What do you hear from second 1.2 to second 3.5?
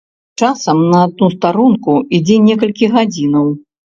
старонку ідзе некалькі гадзінаў.